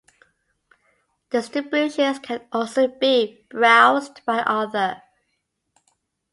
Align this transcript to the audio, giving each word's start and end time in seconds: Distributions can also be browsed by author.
Distributions 1.29 2.17
can 2.17 2.47
also 2.51 2.87
be 2.87 3.45
browsed 3.51 4.25
by 4.25 4.41
author. 4.41 5.03